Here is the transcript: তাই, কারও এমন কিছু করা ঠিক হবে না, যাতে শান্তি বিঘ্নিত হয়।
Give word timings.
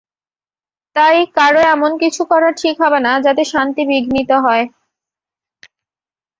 তাই, 0.95 1.17
কারও 1.37 1.61
এমন 1.73 1.91
কিছু 2.01 2.21
করা 2.31 2.49
ঠিক 2.61 2.75
হবে 2.83 2.99
না, 3.05 3.11
যাতে 3.25 3.43
শান্তি 3.51 3.81
বিঘ্নিত 3.89 4.31
হয়। 4.45 4.65